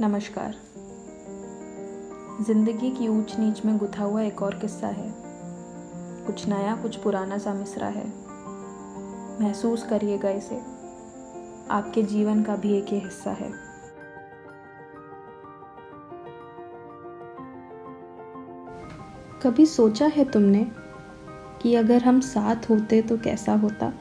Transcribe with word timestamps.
नमस्कार। 0.00 0.54
ज़िंदगी 2.44 2.90
की 2.90 3.08
ऊंच 3.08 3.38
नीच 3.38 3.64
में 3.64 3.78
गुथा 3.78 4.04
हुआ 4.04 4.22
एक 4.22 4.42
और 4.42 4.54
किस्सा 4.54 4.86
है। 4.86 5.14
कुछ 6.26 6.48
नया, 6.48 6.76
कुछ 6.76 6.96
पुराना 6.96 7.38
सा 7.38 7.54
मिसरा 7.54 7.86
है। 7.86 8.06
महसूस 9.40 9.86
करिएगा 9.86 10.30
इसे। 10.30 10.56
आपके 11.70 12.02
जीवन 12.02 12.42
का 12.42 12.56
भी 12.56 12.78
एक 12.78 12.92
ये 12.92 12.98
हिस्सा 12.98 13.30
है। 13.30 13.52
कभी 19.42 19.66
सोचा 19.66 20.06
है 20.06 20.24
तुमने 20.24 20.66
कि 21.62 21.74
अगर 21.74 22.02
हम 22.02 22.20
साथ 22.20 22.70
होते 22.70 23.02
तो 23.02 23.18
कैसा 23.18 23.54
होता? 23.54 23.92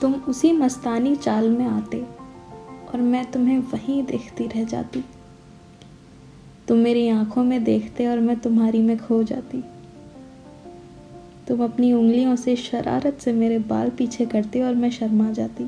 तुम 0.00 0.14
उसी 0.14 0.52
मस्तानी 0.52 1.16
चाल 1.16 1.50
में 1.50 1.66
आते। 1.66 2.17
और 2.94 3.00
मैं 3.00 3.30
तुम्हें 3.30 3.58
वहीं 3.58 4.02
देखती 4.02 4.46
रह 4.46 4.64
जाती। 4.64 5.04
तुम 6.68 6.78
मेरी 6.78 7.08
आँखों 7.08 7.44
में 7.44 7.64
देखते 7.64 8.06
और 8.06 8.20
मैं 8.20 8.40
तुम्हारी 8.40 8.82
में 8.82 8.98
खो 8.98 9.22
जाती। 9.22 9.64
तुम 11.48 11.64
अपनी 11.64 11.92
उंगलियों 11.92 12.36
से 12.36 12.56
शरारत 12.56 13.18
से 13.20 13.32
मेरे 13.32 13.58
बाल 13.58 13.90
पीछे 13.90 14.26
करते 14.26 14.62
और 14.62 14.74
मैं 14.74 14.90
शर्मा 14.90 15.30
जाती। 15.30 15.66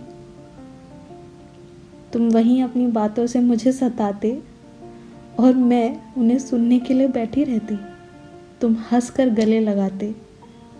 तुम 2.12 2.28
वहीं 2.28 2.62
अपनी 2.62 2.87
बातों 2.87 3.27
से 3.27 3.41
मुझे 3.41 3.73
सताते 3.73 4.42
और 5.41 5.55
मैं 5.55 6.14
उन्हें 6.19 6.39
सुनने 6.39 6.78
के 6.78 6.95
लिए 6.95 7.09
बैठी 7.09 7.45
रहती। 7.45 7.78
तुम 8.61 8.77
हंसकर 8.92 9.28
गले 9.28 9.61
लगाते 9.61 10.14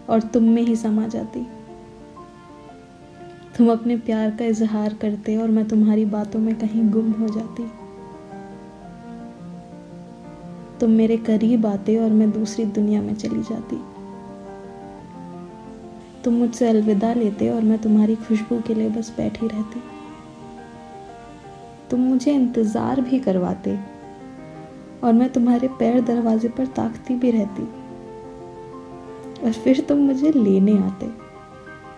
और 0.09 0.21
तुम 0.21 0.43
में 0.43 0.63
ही 0.63 0.77
समा 0.77 1.07
जाती। 1.07 1.47
तुम 3.61 3.71
अपने 3.73 3.97
प्यार 3.97 4.31
का 4.31 4.45
इजहार 4.45 4.95
करते 4.95 5.37
और 5.37 5.49
मैं 5.49 5.67
तुम्हारी 5.69 6.05
बातों 6.05 6.39
में 6.41 6.55
कहीं 6.59 6.83
गुम 6.91 7.11
हो 7.13 7.27
जाती। 7.29 7.63
तुम 10.81 10.91
मेरे 10.91 11.17
करीब 11.17 11.67
आते 11.67 11.97
और 11.99 12.11
मैं 12.11 12.31
दूसरी 12.31 12.65
दुनिया 12.65 13.03
में 13.03 13.15
चली 13.15 13.43
जाती। 13.43 13.77
तुम 16.25 16.35
मुझसे 16.35 16.69
अलविदा 16.69 17.13
लेते 17.15 17.51
और 17.51 17.63
मैं 17.63 17.79
तुम्हारी 17.79 18.17
खुशबू 18.17 18.61
के 18.61 18.75
लिए 18.75 18.89
बस 18.89 19.13
बैठी 19.17 19.49
रहती। 19.49 19.83
तुम 21.91 22.01
मुझे 22.01 22.33
इंतज़ार 22.33 23.01
भी 23.01 23.19
करवाते 23.19 23.79
और 25.05 25.13
मैं 25.13 25.33
तुम्हारे 25.33 25.69
पैर 25.69 26.01
दरवाजे 26.01 26.49
पर 26.49 26.67
ताकती 26.67 27.15
भी 27.15 27.31
रहती। 27.31 27.63
और 29.45 29.53
फिर 29.53 29.81
तुम 29.81 29.99
मुझे 29.99 30.33
लेने 30.33 30.79
आते। 30.79 31.30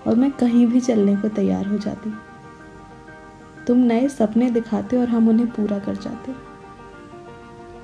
और 0.06 0.14
मैं 0.14 0.30
कहीं 0.30 0.66
भी 0.66 0.80
चलने 0.80 1.16
को 1.16 1.28
तैयार 1.28 1.66
हो 1.66 1.78
जाती। 1.78 2.14
तुम 3.66 3.78
नए 3.78 4.08
सपने 4.08 4.50
दिखाते 4.50 4.96
और 4.96 5.08
हम 5.08 5.28
उन्हें 5.28 5.48
पूरा 5.48 5.78
कर 5.78 5.96
जाते। 5.96 6.34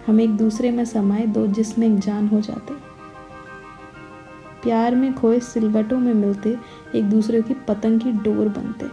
हम 0.06 0.20
एक 0.20 0.36
दूसरे 0.36 0.70
में 0.70 0.84
समाये 0.84 1.27
दो 1.27 1.47
जिसमें 1.47 1.86
एक 1.86 1.98
जान 1.98 2.28
हो 2.28 2.41
जाते। 2.41 2.75
प्यार 4.62 4.94
में 4.94 5.14
खोए 5.14 5.41
सिलवटों 5.41 5.98
में 5.98 6.14
मिलते, 6.14 6.56
एक 6.94 7.05
दूसरे 7.05 7.42
की 7.42 7.55
पतंग 7.55 8.00
की 8.00 8.12
डोर 8.12 8.48
बनते। 8.48 8.86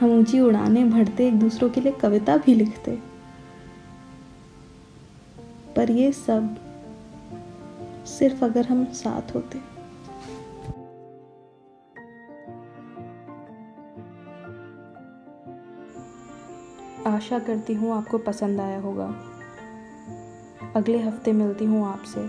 हम 0.00 0.10
ऊँची 0.10 0.40
उड़ाने 0.40 0.84
भरते, 0.84 1.28
एक 1.28 1.40
दूसरों 1.40 1.70
के 1.70 1.80
लिए 1.80 1.92
कविता 1.92 2.36
भी 2.36 2.54
लिखते। 2.54 2.98
पर 5.76 5.90
ये 5.90 6.12
सब 6.12 6.56
सिर्फ़ 8.06 8.44
अगर 8.44 8.66
हम 8.66 8.84
साथ 8.84 9.34
होते। 9.34 9.77
आशा 17.06 17.38
करती 17.38 17.74
हूँ 17.74 17.92
आपको 17.96 18.18
पसंद 18.18 18.60
आया 18.60 18.80
होगा। 18.80 19.06
अगले 20.76 20.98
हफ़्ते 20.98 21.32
मिलती 21.32 21.64
हूँ 21.64 21.86
आपसे, 21.86 22.28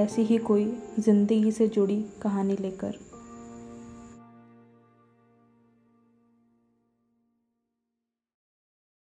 ऐसी 0.00 0.22
ही 0.22 0.38
कोई 0.38 0.64
ज़िंदगी 0.98 1.52
से 1.52 1.68
जुड़ी 1.68 2.04
कहानी 2.22 2.56
लेकर। 2.56 2.94